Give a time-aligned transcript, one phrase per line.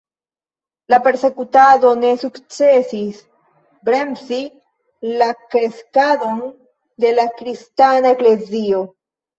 [0.93, 3.21] La persekutado ne sukcesis
[3.91, 4.41] bremsi
[5.23, 6.45] la kreskadon
[7.07, 8.87] de la kristana eklezio.